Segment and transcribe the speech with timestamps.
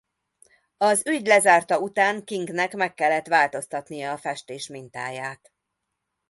[0.77, 5.53] Az ügy lezárta után Kingnek meg kellett változtatnia a festés mintáját.